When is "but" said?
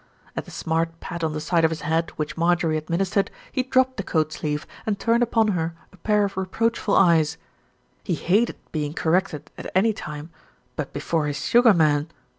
10.75-10.91